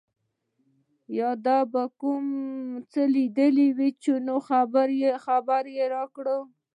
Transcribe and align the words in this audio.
یا 1.17 1.29
دي 1.45 1.59
کوم 2.01 2.25
څه 2.91 3.01
لیدلي 3.15 3.67
وي 3.77 3.89
نو 4.27 4.35
خبر 4.47 4.87
راکړه. 5.95 6.37